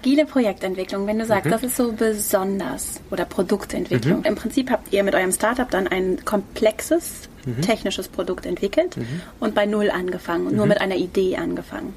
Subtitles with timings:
[0.00, 1.50] agile Projektentwicklung, wenn du sagst, mhm.
[1.50, 4.20] das ist so besonders oder Produktentwicklung.
[4.20, 4.24] Mhm.
[4.24, 7.62] Im Prinzip habt ihr mit eurem Startup dann ein komplexes mhm.
[7.62, 9.20] technisches Produkt entwickelt mhm.
[9.40, 10.70] und bei Null angefangen und nur mhm.
[10.70, 11.94] mit einer Idee angefangen.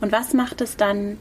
[0.00, 1.18] Und was macht es dann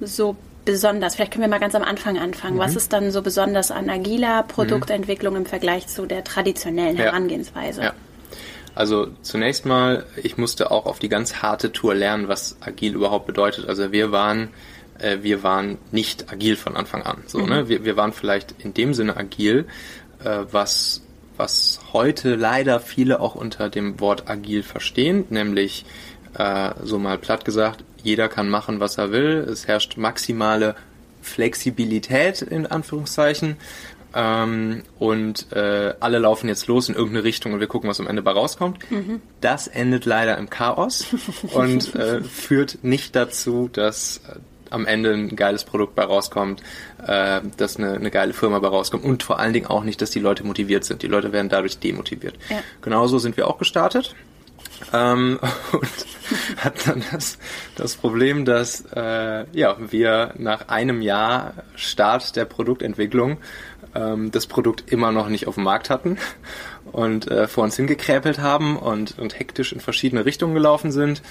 [0.00, 1.14] so besonders?
[1.14, 2.58] Vielleicht können wir mal ganz am Anfang anfangen.
[2.58, 2.76] Was mhm.
[2.76, 7.04] ist dann so besonders an agiler Produktentwicklung im Vergleich zu der traditionellen ja.
[7.04, 7.82] Herangehensweise?
[7.82, 7.92] Ja.
[8.74, 13.26] Also zunächst mal, ich musste auch auf die ganz harte Tour lernen, was agil überhaupt
[13.26, 13.68] bedeutet.
[13.68, 14.50] Also wir waren
[15.00, 17.22] äh, wir waren nicht agil von Anfang an.
[17.26, 17.44] So, ne?
[17.44, 17.50] mhm.
[17.50, 17.68] ne?
[17.68, 19.66] wir, wir waren vielleicht in dem Sinne agil,
[20.24, 21.02] äh, was
[21.40, 25.86] was heute leider viele auch unter dem Wort agil verstehen, nämlich
[26.36, 29.46] äh, so mal platt gesagt, jeder kann machen, was er will.
[29.50, 30.74] Es herrscht maximale
[31.22, 33.56] Flexibilität in Anführungszeichen.
[34.12, 38.06] Ähm, und äh, alle laufen jetzt los in irgendeine Richtung und wir gucken, was am
[38.06, 38.90] Ende bei rauskommt.
[38.90, 39.22] Mhm.
[39.40, 41.06] Das endet leider im Chaos
[41.54, 44.20] und äh, führt nicht dazu, dass
[44.70, 46.62] am Ende ein geiles Produkt bei rauskommt,
[47.06, 50.10] äh, dass eine, eine geile Firma bei rauskommt und vor allen Dingen auch nicht, dass
[50.10, 51.02] die Leute motiviert sind.
[51.02, 52.36] Die Leute werden dadurch demotiviert.
[52.48, 52.62] Ja.
[52.80, 54.14] Genauso sind wir auch gestartet.
[54.92, 55.38] Ähm,
[55.72, 56.06] und
[56.56, 57.38] hat dann das,
[57.76, 63.38] das Problem, dass äh, ja, wir nach einem Jahr Start der Produktentwicklung
[63.94, 66.18] ähm, das Produkt immer noch nicht auf dem Markt hatten
[66.92, 71.22] und äh, vor uns hingekräpelt haben und, und hektisch in verschiedene Richtungen gelaufen sind.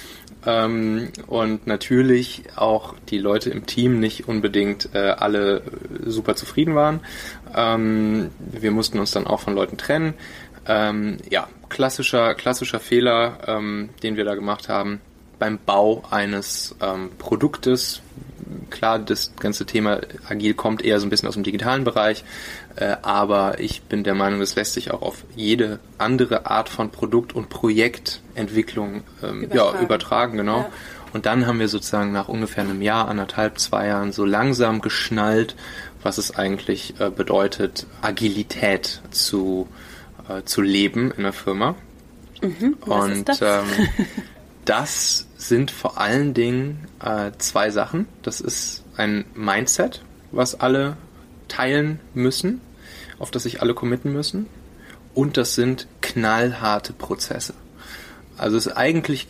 [0.45, 5.63] Ähm, und natürlich auch die Leute im Team nicht unbedingt äh, alle
[6.05, 7.01] super zufrieden waren.
[7.55, 10.13] Ähm, wir mussten uns dann auch von Leuten trennen.
[10.67, 15.01] Ähm, ja, klassischer, klassischer Fehler, ähm, den wir da gemacht haben
[15.39, 18.01] beim Bau eines ähm, Produktes,
[18.69, 22.23] klar, das ganze Thema agil kommt eher so ein bisschen aus dem digitalen Bereich,
[22.75, 26.91] äh, aber ich bin der Meinung, das lässt sich auch auf jede andere Art von
[26.91, 29.77] Produkt- und Projektentwicklung ähm, übertragen.
[29.77, 30.59] Ja, übertragen, genau.
[30.59, 30.69] Ja.
[31.13, 35.55] Und dann haben wir sozusagen nach ungefähr einem Jahr, anderthalb, zwei Jahren so langsam geschnallt,
[36.03, 39.67] was es eigentlich äh, bedeutet, Agilität zu,
[40.27, 41.75] äh, zu leben in der Firma.
[42.41, 43.29] Mhm, und?
[43.41, 43.65] Ähm,
[44.69, 48.07] das sind vor allen Dingen äh, zwei Sachen.
[48.21, 50.95] Das ist ein Mindset, was alle
[51.47, 52.61] teilen müssen,
[53.17, 54.45] auf das sich alle committen müssen.
[55.15, 57.55] Und das sind knallharte Prozesse.
[58.37, 59.27] Also es ist eigentlich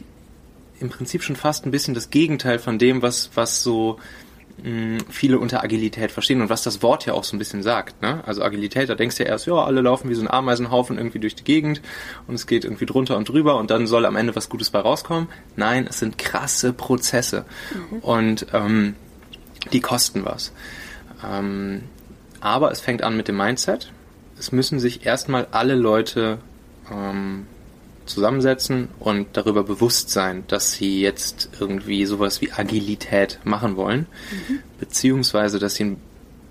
[0.81, 3.97] im Prinzip schon fast ein bisschen das Gegenteil von dem, was, was so
[5.09, 8.01] viele unter Agilität verstehen und was das Wort ja auch so ein bisschen sagt.
[8.01, 8.21] Ne?
[8.25, 11.19] Also Agilität, da denkst du ja erst, ja, alle laufen wie so ein Ameisenhaufen irgendwie
[11.19, 11.81] durch die Gegend
[12.27, 14.79] und es geht irgendwie drunter und drüber und dann soll am Ende was Gutes bei
[14.79, 15.27] rauskommen.
[15.55, 17.99] Nein, es sind krasse Prozesse mhm.
[17.99, 18.95] und ähm,
[19.71, 20.53] die kosten was.
[21.25, 21.83] Ähm,
[22.41, 23.91] aber es fängt an mit dem Mindset.
[24.37, 26.39] Es müssen sich erstmal alle Leute
[26.91, 27.47] ähm,
[28.09, 34.59] zusammensetzen und darüber bewusst sein, dass sie jetzt irgendwie sowas wie Agilität machen wollen, mhm.
[34.79, 35.97] beziehungsweise dass sie,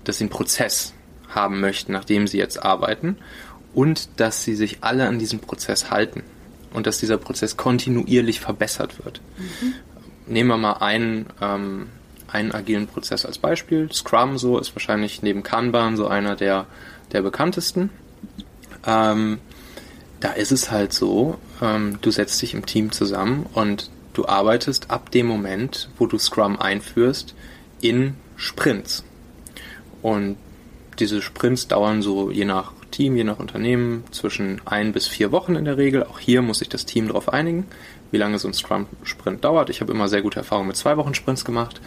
[0.03, 0.93] dass sie einen Prozess
[1.27, 3.17] haben möchten, nachdem sie jetzt arbeiten
[3.73, 6.23] und dass sie sich alle an diesen Prozess halten
[6.73, 9.21] und dass dieser Prozess kontinuierlich verbessert wird.
[9.37, 9.73] Mhm.
[10.27, 11.87] Nehmen wir mal einen, ähm,
[12.27, 13.91] einen agilen Prozess als Beispiel.
[13.91, 16.67] Scrum so ist wahrscheinlich neben Kanban so einer der,
[17.11, 17.89] der bekanntesten.
[18.85, 19.39] Ähm,
[20.19, 24.91] da ist es halt so, ähm, du setzt dich im Team zusammen und du arbeitest
[24.91, 27.35] ab dem Moment, wo du Scrum einführst,
[27.81, 29.03] in Sprints.
[30.01, 30.37] Und
[30.99, 35.55] diese Sprints dauern so je nach Team, je nach Unternehmen zwischen ein bis vier Wochen
[35.55, 36.03] in der Regel.
[36.03, 37.65] Auch hier muss sich das Team darauf einigen,
[38.11, 39.69] wie lange so ein Scrum-Sprint dauert.
[39.69, 41.79] Ich habe immer sehr gute Erfahrungen mit zwei Wochen Sprints gemacht.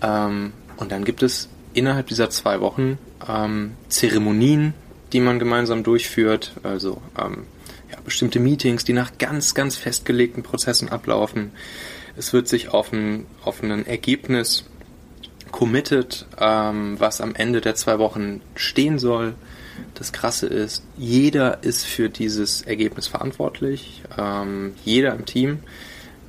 [0.00, 2.98] Ähm, und dann gibt es innerhalb dieser zwei Wochen
[3.28, 4.74] ähm, Zeremonien,
[5.12, 6.52] die man gemeinsam durchführt.
[6.62, 7.44] Also ähm,
[7.90, 11.52] ja, bestimmte Meetings, die nach ganz, ganz festgelegten Prozessen ablaufen.
[12.16, 14.64] Es wird sich auf ein, auf ein Ergebnis
[15.50, 19.34] committed, ähm, was am Ende der zwei Wochen stehen soll.
[19.94, 24.02] Das Krasse ist, jeder ist für dieses Ergebnis verantwortlich.
[24.16, 25.60] Ähm, jeder im Team.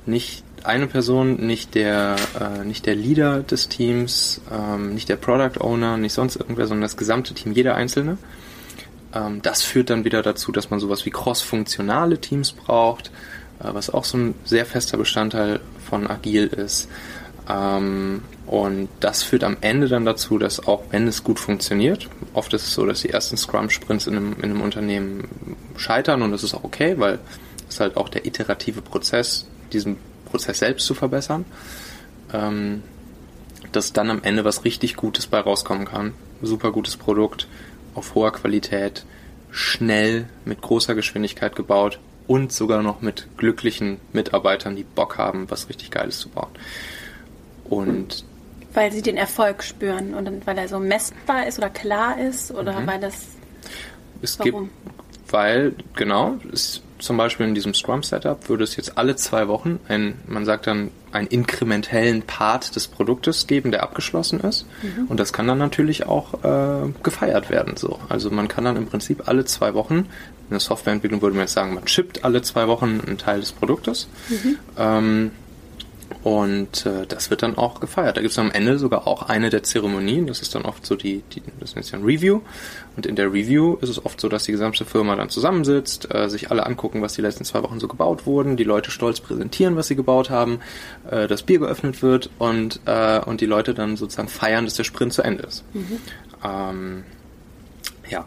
[0.06, 5.60] Nicht eine Person, nicht der, äh, nicht der Leader des Teams, ähm, nicht der Product
[5.60, 8.18] Owner, nicht sonst irgendwer, sondern das gesamte Team, jeder Einzelne.
[9.14, 13.10] Ähm, das führt dann wieder dazu, dass man sowas wie cross-funktionale Teams braucht,
[13.60, 16.88] äh, was auch so ein sehr fester Bestandteil von Agil ist.
[17.48, 22.52] Ähm, und das führt am Ende dann dazu, dass auch wenn es gut funktioniert, oft
[22.52, 25.28] ist es so, dass die ersten Scrum-Sprints in einem, in einem Unternehmen
[25.76, 27.18] scheitern und das ist auch okay, weil
[27.68, 29.96] es halt auch der iterative Prozess, diesen
[30.26, 31.44] Prozess selbst zu verbessern,
[32.32, 32.82] ähm,
[33.72, 36.14] dass dann am Ende was richtig Gutes bei rauskommen kann.
[36.42, 37.46] Super gutes Produkt,
[37.94, 39.04] auf hoher Qualität,
[39.50, 45.68] schnell, mit großer Geschwindigkeit gebaut und sogar noch mit glücklichen Mitarbeitern, die Bock haben, was
[45.68, 46.50] richtig Geiles zu bauen.
[47.64, 48.24] Und
[48.72, 52.80] Weil sie den Erfolg spüren und weil er so messbar ist oder klar ist oder
[52.80, 52.86] mhm.
[52.86, 53.14] weil das.
[54.22, 54.64] Es Warum?
[54.64, 59.80] gibt, weil, genau, es, zum Beispiel in diesem Scrum-Setup würde es jetzt alle zwei Wochen
[59.88, 64.66] ein, man sagt dann, einen inkrementellen Part des Produktes geben, der abgeschlossen ist.
[64.82, 65.06] Mhm.
[65.08, 67.76] Und das kann dann natürlich auch äh, gefeiert werden.
[67.76, 67.98] So.
[68.08, 70.06] Also man kann dann im Prinzip alle zwei Wochen, in
[70.50, 74.08] der Softwareentwicklung würde man jetzt sagen, man chippt alle zwei Wochen einen Teil des Produktes.
[74.28, 74.58] Mhm.
[74.78, 75.30] Ähm,
[76.22, 78.16] und äh, das wird dann auch gefeiert.
[78.16, 80.26] Da gibt es am Ende sogar auch eine der Zeremonien.
[80.26, 82.40] Das ist dann oft so die, die das nennt sich ein Review.
[82.96, 86.28] Und in der Review ist es oft so, dass die gesamte Firma dann zusammensitzt, äh,
[86.28, 89.76] sich alle angucken, was die letzten zwei Wochen so gebaut wurden, die Leute stolz präsentieren,
[89.76, 90.60] was sie gebaut haben,
[91.10, 94.84] äh, das Bier geöffnet wird und, äh, und die Leute dann sozusagen feiern, dass der
[94.84, 95.64] Sprint zu Ende ist.
[95.72, 95.98] Mhm.
[96.44, 97.04] Ähm,
[98.10, 98.26] ja.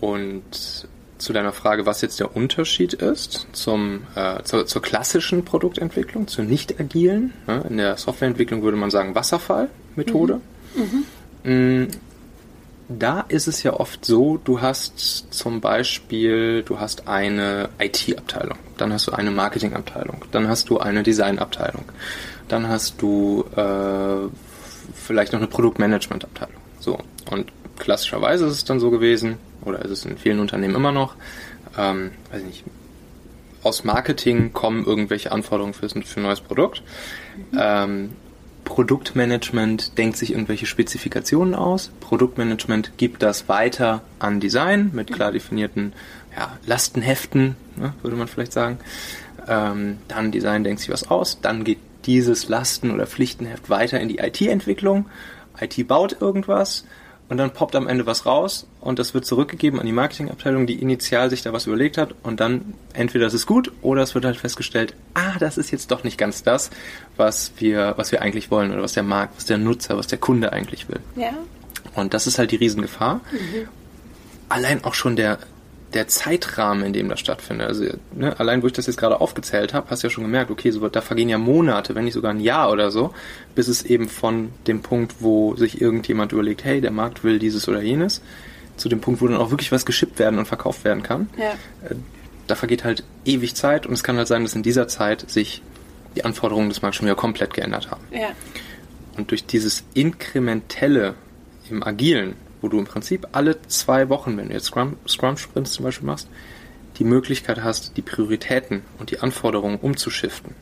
[0.00, 0.88] Und
[1.22, 6.44] zu deiner Frage, was jetzt der Unterschied ist zum, äh, zur, zur, klassischen Produktentwicklung, zur
[6.44, 7.32] nicht agilen.
[7.46, 7.64] Ne?
[7.68, 10.40] In der Softwareentwicklung würde man sagen Wasserfallmethode.
[10.74, 11.50] Mhm.
[11.50, 11.88] Mhm.
[12.88, 18.92] Da ist es ja oft so, du hast zum Beispiel, du hast eine IT-Abteilung, dann
[18.92, 21.84] hast du eine Marketing-Abteilung, dann hast du eine Design-Abteilung,
[22.48, 24.28] dann hast du äh,
[24.94, 26.60] vielleicht noch eine Produktmanagement-Abteilung.
[26.80, 26.98] So,
[27.30, 31.14] und klassischerweise ist es dann so gewesen, oder ist es in vielen Unternehmen immer noch,
[31.78, 32.64] ähm, weiß ich nicht,
[33.62, 36.82] aus Marketing kommen irgendwelche Anforderungen für, für ein neues Produkt.
[37.52, 37.58] Mhm.
[37.60, 38.10] Ähm,
[38.64, 41.90] Produktmanagement denkt sich irgendwelche Spezifikationen aus.
[42.00, 45.92] Produktmanagement gibt das weiter an Design mit klar definierten
[46.36, 48.78] ja, Lastenheften, ne, würde man vielleicht sagen.
[49.48, 51.40] Ähm, dann Design denkt sich was aus.
[51.40, 55.06] Dann geht dieses Lasten- oder Pflichtenheft weiter in die IT-Entwicklung.
[55.60, 56.84] IT baut irgendwas
[57.32, 60.74] und dann poppt am Ende was raus und das wird zurückgegeben an die Marketingabteilung, die
[60.74, 64.26] initial sich da was überlegt hat und dann entweder es ist gut oder es wird
[64.26, 66.68] halt festgestellt, ah, das ist jetzt doch nicht ganz das,
[67.16, 70.18] was wir, was wir eigentlich wollen oder was der Markt, was der Nutzer, was der
[70.18, 71.00] Kunde eigentlich will.
[71.16, 71.32] Ja.
[71.94, 73.22] Und das ist halt die Riesengefahr.
[73.32, 73.68] Mhm.
[74.50, 75.38] Allein auch schon der,
[75.94, 77.68] der Zeitrahmen, in dem das stattfindet.
[77.68, 77.84] Also
[78.14, 80.70] ne, allein, wo ich das jetzt gerade aufgezählt habe, hast du ja schon gemerkt, okay,
[80.70, 83.12] so, da vergehen ja Monate, wenn nicht sogar ein Jahr oder so,
[83.54, 87.68] bis es eben von dem Punkt, wo sich irgendjemand überlegt, hey, der Markt will dieses
[87.68, 88.22] oder jenes,
[88.76, 91.28] zu dem Punkt, wo dann auch wirklich was geschippt werden und verkauft werden kann.
[91.36, 91.52] Ja.
[91.88, 91.96] Äh,
[92.46, 95.62] da vergeht halt ewig Zeit und es kann halt sein, dass in dieser Zeit sich
[96.16, 98.02] die Anforderungen des Marktes schon wieder komplett geändert haben.
[98.10, 98.28] Ja.
[99.16, 101.14] Und durch dieses Inkrementelle
[101.70, 105.72] im Agilen wo du im Prinzip alle zwei Wochen, wenn du jetzt Scrum, Scrum Sprints
[105.72, 106.28] zum Beispiel machst,
[106.98, 110.54] die Möglichkeit hast, die Prioritäten und die Anforderungen umzuschiften.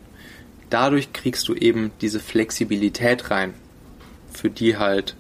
[0.71, 3.55] Dadurch kriegst du eben diese Flexibilität rein,
[4.33, 5.15] für die halt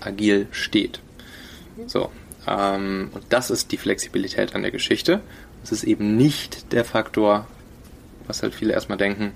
[0.00, 1.00] agil steht.
[1.86, 2.10] So,
[2.46, 5.20] ähm, und das ist die Flexibilität an der Geschichte.
[5.62, 7.46] Es ist eben nicht der Faktor,
[8.26, 9.32] was halt viele erstmal denken,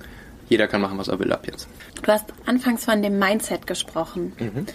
[0.48, 1.68] jeder kann machen, was er will ab jetzt.
[2.02, 4.32] Du hast anfangs von dem Mindset gesprochen.
[4.38, 4.66] Mhm.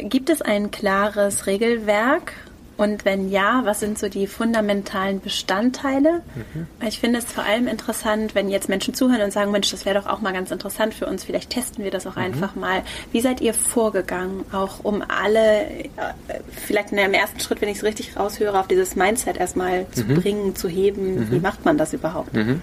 [0.00, 2.32] Gibt es ein klares Regelwerk?
[2.78, 6.22] Und wenn ja, was sind so die fundamentalen Bestandteile?
[6.36, 6.68] Mhm.
[6.86, 10.00] Ich finde es vor allem interessant, wenn jetzt Menschen zuhören und sagen, Mensch, das wäre
[10.00, 12.22] doch auch mal ganz interessant für uns, vielleicht testen wir das auch mhm.
[12.22, 12.82] einfach mal.
[13.10, 15.88] Wie seid ihr vorgegangen, auch um alle, äh,
[16.52, 20.04] vielleicht in dem ersten Schritt, wenn ich es richtig raushöre, auf dieses Mindset erstmal zu
[20.04, 20.14] mhm.
[20.14, 21.32] bringen, zu heben?
[21.32, 21.42] Wie mhm.
[21.42, 22.32] macht man das überhaupt?
[22.32, 22.62] Mhm.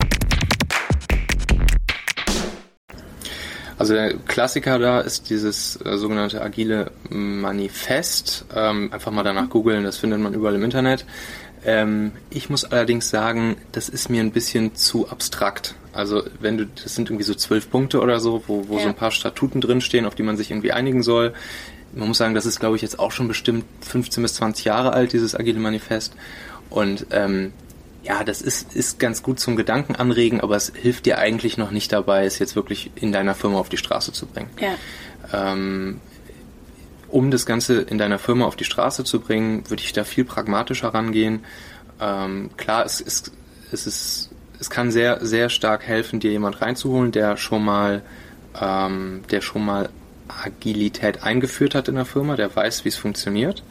[3.81, 8.45] Also der Klassiker da ist dieses äh, sogenannte agile Manifest.
[8.55, 11.03] Ähm, einfach mal danach googeln, das findet man überall im Internet.
[11.65, 15.73] Ähm, ich muss allerdings sagen, das ist mir ein bisschen zu abstrakt.
[15.93, 18.83] Also wenn du, das sind irgendwie so zwölf Punkte oder so, wo, wo ja.
[18.83, 21.33] so ein paar Statuten drinstehen, auf die man sich irgendwie einigen soll.
[21.95, 24.93] Man muss sagen, das ist, glaube ich, jetzt auch schon bestimmt 15 bis 20 Jahre
[24.93, 26.13] alt, dieses agile Manifest.
[26.69, 27.51] Und ähm,
[28.03, 31.71] ja, das ist, ist ganz gut zum Gedanken anregen, aber es hilft dir eigentlich noch
[31.71, 34.49] nicht dabei, es jetzt wirklich in deiner Firma auf die Straße zu bringen.
[34.59, 34.75] Ja.
[35.33, 35.99] Ähm,
[37.09, 40.25] um das Ganze in deiner Firma auf die Straße zu bringen, würde ich da viel
[40.25, 41.43] pragmatischer rangehen.
[41.99, 43.31] Ähm, klar, es, es,
[43.71, 44.29] es, ist,
[44.59, 48.01] es kann sehr, sehr stark helfen, dir jemand reinzuholen, der schon mal,
[48.59, 49.89] ähm, der schon mal
[50.43, 53.63] Agilität eingeführt hat in der Firma, der weiß, wie es funktioniert,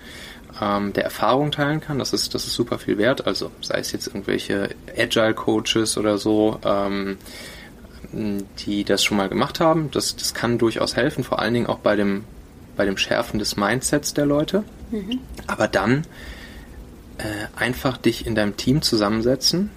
[0.60, 1.98] ähm, der Erfahrung teilen kann.
[1.98, 3.26] Das ist, das ist super viel wert.
[3.26, 7.18] Also sei es jetzt irgendwelche Agile Coaches oder so, ähm,
[8.12, 9.90] die das schon mal gemacht haben.
[9.90, 12.24] Das, das kann durchaus helfen, vor allen Dingen auch bei dem,
[12.76, 14.64] bei dem Schärfen des Mindsets der Leute.
[14.90, 15.20] Mhm.
[15.46, 16.04] Aber dann
[17.18, 17.24] äh,
[17.56, 19.70] einfach dich in deinem Team zusammensetzen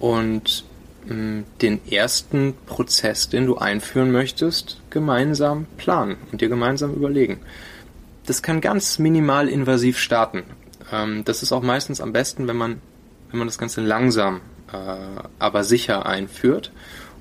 [0.00, 0.64] und
[1.08, 7.40] den ersten Prozess, den du einführen möchtest, gemeinsam planen und dir gemeinsam überlegen.
[8.26, 10.44] Das kann ganz minimal invasiv starten.
[10.92, 12.80] Ähm, das ist auch meistens am besten, wenn man,
[13.30, 14.42] wenn man das Ganze langsam,
[14.72, 14.76] äh,
[15.38, 16.70] aber sicher einführt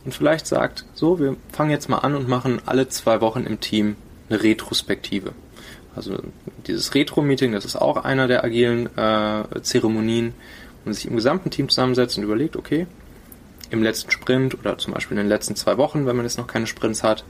[0.06, 3.60] und vielleicht sagt, so, wir fangen jetzt mal an und machen alle zwei Wochen im
[3.60, 3.96] Team
[4.30, 5.34] eine Retrospektive.
[5.96, 6.20] Also
[6.68, 10.34] dieses Retro-Meeting, das ist auch einer der agilen äh, Zeremonien,
[10.84, 12.88] wo man sich im gesamten Team zusammensetzt und überlegt, okay,
[13.72, 16.48] im letzten Sprint oder zum Beispiel in den letzten zwei Wochen, wenn man jetzt noch
[16.48, 17.24] keine Sprints hat,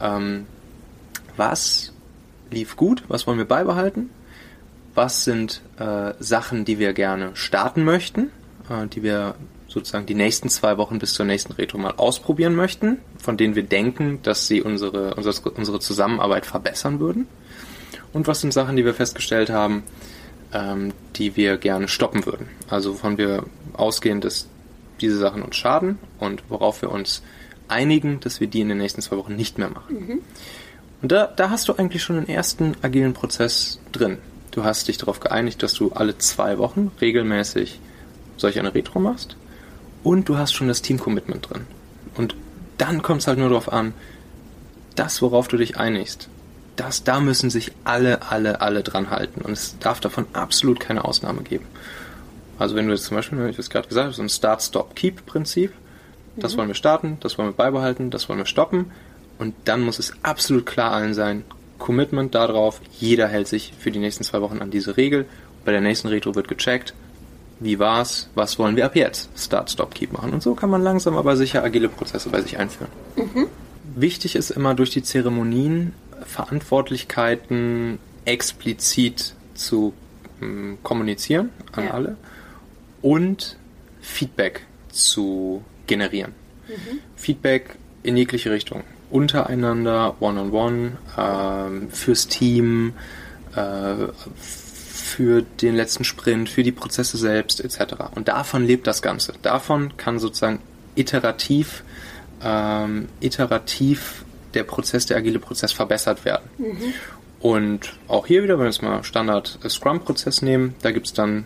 [0.00, 0.46] ähm,
[1.36, 1.92] was
[2.50, 4.10] lief gut, was wollen wir beibehalten,
[4.94, 8.30] was sind äh, Sachen, die wir gerne starten möchten,
[8.70, 9.34] äh, die wir
[9.68, 13.64] sozusagen die nächsten zwei Wochen bis zur nächsten Retro mal ausprobieren möchten, von denen wir
[13.64, 17.26] denken, dass sie unsere, unsere, unsere Zusammenarbeit verbessern würden.
[18.12, 19.82] Und was sind Sachen, die wir festgestellt haben,
[20.52, 22.48] ähm, die wir gerne stoppen würden.
[22.68, 24.48] Also wovon wir ausgehen, dass
[25.00, 27.22] diese Sachen uns schaden und worauf wir uns
[27.68, 29.94] einigen, dass wir die in den nächsten zwei Wochen nicht mehr machen.
[29.94, 30.18] Mhm.
[31.02, 34.18] Und da, da hast du eigentlich schon den ersten agilen Prozess drin.
[34.52, 37.80] Du hast dich darauf geeinigt, dass du alle zwei Wochen regelmäßig
[38.36, 39.36] solch eine Retro machst
[40.02, 41.66] und du hast schon das Team-Commitment drin.
[42.14, 42.36] Und
[42.78, 43.94] dann kommt es halt nur darauf an,
[44.94, 46.28] das, worauf du dich einigst,
[46.76, 49.42] das, da müssen sich alle, alle, alle dran halten.
[49.42, 51.66] Und es darf davon absolut keine Ausnahme geben.
[52.58, 55.70] Also wenn du jetzt zum Beispiel, wie ich es gerade gesagt habe, so ein Start-Stop-Keep-Prinzip,
[55.70, 56.40] mhm.
[56.40, 58.90] das wollen wir starten, das wollen wir beibehalten, das wollen wir stoppen.
[59.38, 61.44] Und dann muss es absolut klar allen sein,
[61.78, 65.26] Commitment darauf, jeder hält sich für die nächsten zwei Wochen an diese Regel.
[65.64, 66.94] Bei der nächsten Retro wird gecheckt,
[67.60, 69.28] wie war's, was wollen wir ab jetzt?
[69.36, 70.32] Start, Stop, Keep machen.
[70.32, 72.90] Und so kann man langsam aber sicher agile Prozesse bei sich einführen.
[73.16, 73.46] Mhm.
[73.96, 75.94] Wichtig ist immer durch die Zeremonien
[76.24, 79.92] Verantwortlichkeiten explizit zu
[80.40, 81.90] ähm, kommunizieren an ja.
[81.90, 82.16] alle
[83.04, 83.58] und
[84.00, 86.32] Feedback zu generieren.
[86.66, 87.00] Mhm.
[87.16, 88.82] Feedback in jegliche Richtung.
[89.10, 92.94] Untereinander, one-on-one, -on -one, äh, fürs Team,
[93.54, 94.06] äh,
[94.42, 97.94] für den letzten Sprint, für die Prozesse selbst etc.
[98.14, 99.34] Und davon lebt das Ganze.
[99.42, 100.60] Davon kann sozusagen
[100.94, 101.84] iterativ,
[102.42, 106.48] ähm, iterativ der Prozess, der agile Prozess verbessert werden.
[106.56, 106.94] Mhm.
[107.40, 111.44] Und auch hier wieder, wenn wir jetzt mal Standard Scrum-Prozess nehmen, da gibt es dann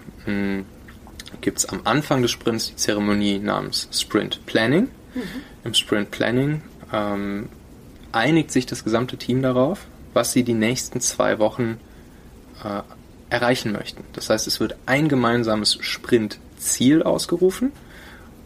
[1.31, 4.89] hm, gibt's am Anfang des Sprints die Zeremonie namens Sprint Planning.
[5.15, 5.23] Mhm.
[5.65, 7.49] Im Sprint Planning ähm,
[8.13, 11.79] einigt sich das gesamte Team darauf, was sie die nächsten zwei Wochen
[12.65, 12.83] äh,
[13.31, 14.05] erreichen möchten.
[14.15, 17.73] Das heißt, es wird ein gemeinsames Sprintziel ausgerufen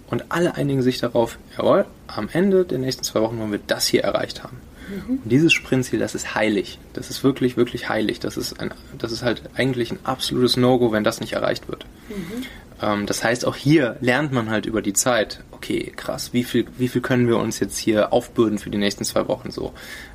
[0.08, 3.86] und alle einigen sich darauf, jawohl, am Ende der nächsten zwei Wochen wollen wir das
[3.86, 4.58] hier erreicht haben.
[4.88, 5.20] Mhm.
[5.22, 6.78] Und dieses Sprintziel, das ist heilig.
[6.92, 8.20] Das ist wirklich, wirklich heilig.
[8.20, 11.86] Das ist, ein, das ist halt eigentlich ein absolutes No-Go, wenn das nicht erreicht wird.
[12.08, 12.44] Mhm.
[12.82, 16.66] Ähm, das heißt, auch hier lernt man halt über die Zeit, okay, krass, wie viel,
[16.76, 19.72] wie viel können wir uns jetzt hier aufbürden für die nächsten zwei Wochen so?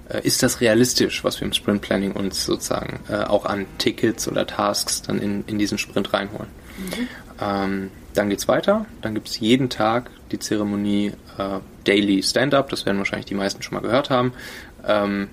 [0.10, 4.28] Äh, ist das realistisch, was wir im Sprint Planning uns sozusagen äh, auch an Tickets
[4.28, 6.50] oder Tasks dann in, in diesen Sprint reinholen?
[6.78, 7.08] Mhm.
[7.42, 8.86] Ähm, dann geht's weiter.
[9.02, 12.70] Dann gibt's jeden Tag die Zeremonie äh, Daily Stand-up.
[12.70, 14.34] Das werden wahrscheinlich die meisten schon mal gehört haben.
[14.86, 15.30] Ähm,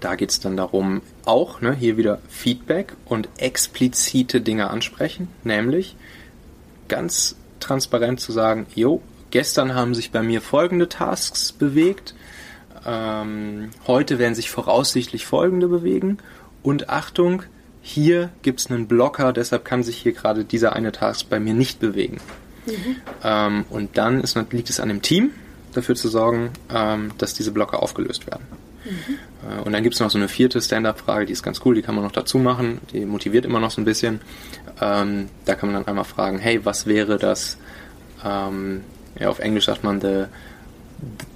[0.00, 5.96] da geht's dann darum, auch ne, hier wieder Feedback und explizite Dinge ansprechen, nämlich
[6.88, 12.14] ganz transparent zu sagen, jo, gestern haben sich bei mir folgende Tasks bewegt,
[12.86, 16.18] ähm, heute werden sich voraussichtlich folgende bewegen
[16.62, 17.42] und Achtung,
[17.82, 21.54] hier gibt es einen Blocker, deshalb kann sich hier gerade dieser eine Task bei mir
[21.54, 22.18] nicht bewegen.
[22.66, 22.96] Mhm.
[23.24, 25.30] Ähm, und dann ist, liegt es an dem Team,
[25.72, 28.46] dafür zu sorgen, ähm, dass diese Blocker aufgelöst werden.
[28.88, 29.18] Mhm.
[29.48, 31.82] Äh, und dann gibt es noch so eine vierte Stand-up-Frage, die ist ganz cool, die
[31.82, 34.20] kann man noch dazu machen, die motiviert immer noch so ein bisschen.
[34.80, 37.58] Ähm, da kann man dann einmal fragen, hey, was wäre das,
[38.24, 38.82] ähm,
[39.18, 40.24] ja, auf Englisch sagt man the,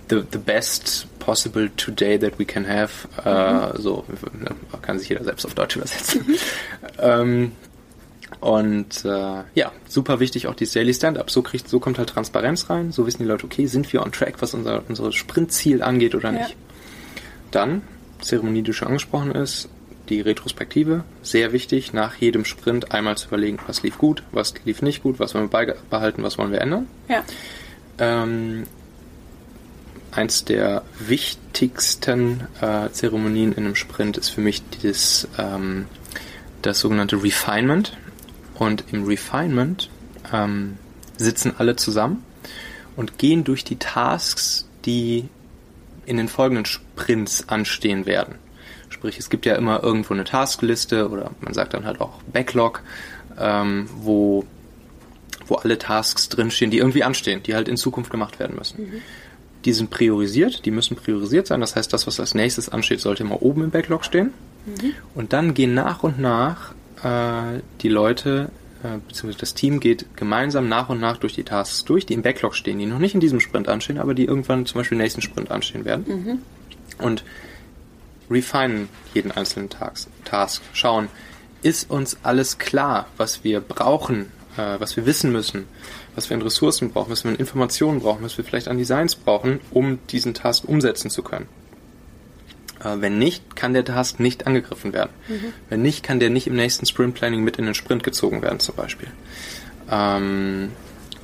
[0.08, 3.08] the, the best possible today that we can have.
[3.24, 3.82] Äh, mhm.
[3.82, 6.24] so ne, kann sich jeder selbst auf Deutsch übersetzen.
[6.26, 6.36] Mhm.
[6.98, 7.52] ähm,
[8.40, 11.30] und äh, ja, super wichtig auch die Daily Stand-Up.
[11.30, 12.90] So, kriegt, so kommt halt Transparenz rein.
[12.90, 16.32] So wissen die Leute, okay, sind wir on track, was unser, unser Sprintziel angeht oder
[16.32, 16.56] nicht.
[17.52, 17.82] Dann,
[18.20, 19.68] Zeremonie, die schon angesprochen ist,
[20.08, 24.82] die Retrospektive, sehr wichtig, nach jedem Sprint einmal zu überlegen, was lief gut, was lief
[24.82, 26.86] nicht gut, was wollen wir beibehalten, was wollen wir ändern.
[27.08, 27.22] Ja.
[27.98, 28.64] Ähm,
[30.10, 35.86] eins der wichtigsten äh, Zeremonien in einem Sprint ist für mich dieses, ähm,
[36.62, 37.96] das sogenannte Refinement.
[38.54, 39.88] Und im Refinement
[40.32, 40.76] ähm,
[41.16, 42.22] sitzen alle zusammen
[42.96, 45.28] und gehen durch die Tasks, die
[46.06, 48.36] in den folgenden Sprints anstehen werden.
[48.88, 52.82] Sprich, es gibt ja immer irgendwo eine Taskliste oder man sagt dann halt auch Backlog,
[53.38, 54.44] ähm, wo,
[55.46, 58.82] wo alle Tasks drinstehen, die irgendwie anstehen, die halt in Zukunft gemacht werden müssen.
[58.82, 59.02] Mhm.
[59.64, 61.60] Die sind priorisiert, die müssen priorisiert sein.
[61.60, 64.32] Das heißt, das, was als nächstes ansteht, sollte immer oben im Backlog stehen.
[64.66, 64.94] Mhm.
[65.14, 68.50] Und dann gehen nach und nach äh, die Leute
[68.82, 72.22] äh, beziehungsweise das Team geht gemeinsam nach und nach durch die Tasks durch, die im
[72.22, 75.02] Backlog stehen, die noch nicht in diesem Sprint anstehen, aber die irgendwann zum Beispiel im
[75.02, 76.04] nächsten Sprint anstehen werden.
[76.08, 76.38] Mhm.
[76.98, 77.24] Und
[78.30, 80.62] refinen jeden einzelnen Task, Task.
[80.72, 81.08] Schauen,
[81.62, 85.66] ist uns alles klar, was wir brauchen, äh, was wir wissen müssen,
[86.14, 89.14] was wir an Ressourcen brauchen, was wir an Informationen brauchen, was wir vielleicht an Designs
[89.14, 91.46] brauchen, um diesen Task umsetzen zu können.
[92.84, 95.10] Äh, wenn nicht, kann der Task nicht angegriffen werden.
[95.28, 95.52] Mhm.
[95.68, 98.60] Wenn nicht, kann der nicht im nächsten Sprint Planning mit in den Sprint gezogen werden,
[98.60, 99.08] zum Beispiel.
[99.90, 100.70] Ähm,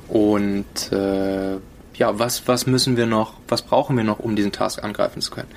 [0.07, 1.57] und äh,
[1.95, 5.31] ja, was, was müssen wir noch, was brauchen wir noch, um diesen Task angreifen zu
[5.31, 5.49] können?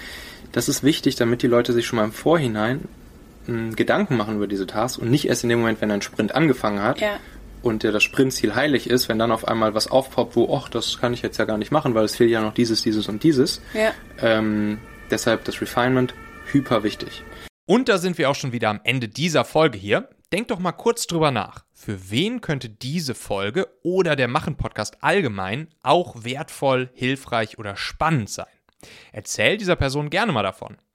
[0.50, 2.88] Das ist wichtig, damit die Leute sich schon mal im Vorhinein
[3.46, 6.02] mh, hm, Gedanken machen über diese Task und nicht erst in dem Moment, wenn ein
[6.02, 7.18] Sprint angefangen hat ja.
[7.62, 10.98] und der das Sprintziel heilig ist, wenn dann auf einmal was aufpoppt, wo, ach, das
[11.00, 13.22] kann ich jetzt ja gar nicht machen, weil es fehlt ja noch dieses, dieses und
[13.22, 13.62] dieses.
[13.72, 13.92] Ja.
[14.20, 14.78] Ähm,
[15.12, 16.14] Deshalb das Refinement
[16.50, 17.22] hyper wichtig.
[17.66, 20.08] Und da sind wir auch schon wieder am Ende dieser Folge hier.
[20.32, 21.66] Denk doch mal kurz drüber nach.
[21.74, 28.46] Für wen könnte diese Folge oder der Machen-Podcast allgemein auch wertvoll, hilfreich oder spannend sein?
[29.12, 30.78] Erzähl dieser Person gerne mal davon.